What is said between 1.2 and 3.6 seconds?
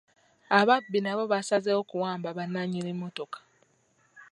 basazeewo kuwamba bannannnyini mmotoka.